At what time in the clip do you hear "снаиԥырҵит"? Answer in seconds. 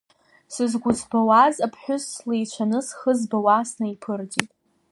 3.69-4.51